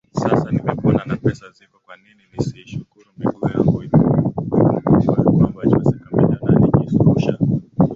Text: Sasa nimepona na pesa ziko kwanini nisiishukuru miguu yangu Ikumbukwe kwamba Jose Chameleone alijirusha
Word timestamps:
Sasa 0.19 0.47
nimepona 0.51 1.01
na 1.05 1.15
pesa 1.15 1.47
ziko 1.51 1.77
kwanini 1.85 2.21
nisiishukuru 2.33 3.05
miguu 3.17 3.45
yangu 3.49 3.77
Ikumbukwe 3.83 5.23
kwamba 5.35 5.61
Jose 5.71 5.95
Chameleone 5.99 6.39
alijirusha 6.47 7.37